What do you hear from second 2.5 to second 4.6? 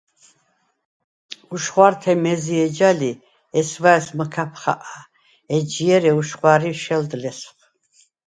ეჯა ლი, ჲესვა̄̈ჲს მჷქაფ